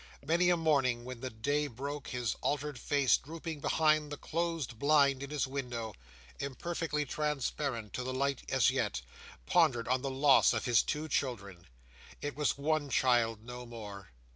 Many 0.25 0.49
a 0.49 0.57
morning 0.57 1.05
when 1.05 1.19
the 1.19 1.29
day 1.29 1.67
broke, 1.67 2.07
his 2.07 2.33
altered 2.41 2.79
face, 2.79 3.17
drooping 3.17 3.59
behind 3.59 4.11
the 4.11 4.17
closed 4.17 4.79
blind 4.79 5.21
in 5.21 5.29
his 5.29 5.45
window, 5.45 5.93
imperfectly 6.39 7.05
transparent 7.05 7.93
to 7.93 8.03
the 8.03 8.11
light 8.11 8.41
as 8.49 8.71
yet, 8.71 9.03
pondered 9.45 9.87
on 9.87 10.01
the 10.01 10.09
loss 10.09 10.53
of 10.53 10.65
his 10.65 10.81
two 10.81 11.07
children. 11.07 11.67
It 12.19 12.35
was 12.35 12.57
one 12.57 12.89
child 12.89 13.43
no 13.45 13.63
more. 13.63 14.09